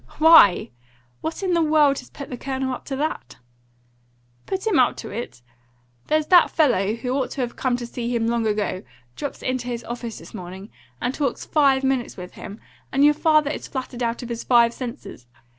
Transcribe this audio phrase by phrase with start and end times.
[0.17, 0.71] "Why!
[1.21, 3.37] what in the world has put the Colonel up to that?"
[4.47, 5.43] "Put him up to it!
[6.07, 8.81] There's that fellow, who ought have come to see him long ago,
[9.15, 12.59] drops into his office this morning, and talks five minutes with him,
[12.91, 15.27] and your father is flattered out of his five senses.